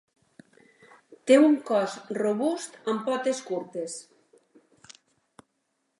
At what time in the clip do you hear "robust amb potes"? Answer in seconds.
2.19-3.45